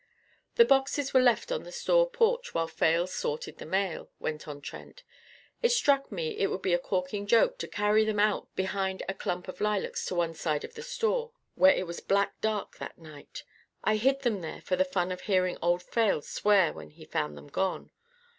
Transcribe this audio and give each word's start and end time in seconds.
"The 0.55 0.65
boxes 0.65 1.13
were 1.13 1.21
left 1.21 1.51
on 1.51 1.61
the 1.61 1.71
store 1.71 2.09
porch 2.09 2.55
while 2.55 2.67
Fales 2.67 3.13
sorted 3.13 3.59
the 3.59 3.67
mail," 3.67 4.09
went 4.17 4.47
on 4.47 4.59
Trent. 4.59 5.03
"It 5.61 5.69
struck 5.73 6.11
me 6.11 6.35
it 6.39 6.47
would 6.49 6.63
be 6.63 6.73
a 6.73 6.79
corking 6.79 7.27
joke 7.27 7.59
to 7.59 7.67
carry 7.67 8.03
them 8.03 8.19
out 8.19 8.47
behind 8.55 9.03
a 9.07 9.13
clump 9.13 9.47
of 9.47 9.61
lilacs 9.61 10.03
to 10.07 10.15
one 10.15 10.33
side 10.33 10.63
of 10.63 10.73
the 10.73 10.81
store, 10.81 11.33
where 11.53 11.75
it 11.75 11.85
was 11.85 11.99
black 11.99 12.41
dark 12.41 12.77
that 12.79 12.97
night. 12.97 13.43
I 13.83 13.97
hid 13.97 14.21
them 14.21 14.41
there 14.41 14.61
for 14.61 14.75
the 14.75 14.83
fun 14.85 15.11
of 15.11 15.21
hearing 15.21 15.59
old 15.61 15.83
Fales 15.83 16.27
swear 16.27 16.73
when 16.73 16.89
he 16.89 17.05
found 17.05 17.37
them 17.37 17.45
gone. 17.49 17.91